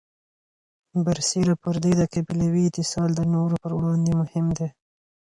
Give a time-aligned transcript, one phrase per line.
[1.05, 4.69] برسېره پر دې، د قبیلوي اتصال د نورو پر وړاندې مهم دی.